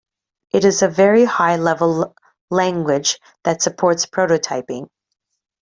It 0.51 0.65
is 0.65 0.81
a 0.81 0.87
very-high 0.87 1.57
level 1.57 2.15
language 2.49 3.19
that 3.43 3.61
supports 3.61 4.07
prototyping. 4.07 4.89